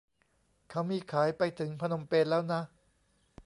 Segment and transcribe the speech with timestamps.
[0.69, 2.61] เขามีขายไปถึงพนมเปญแล้วนะ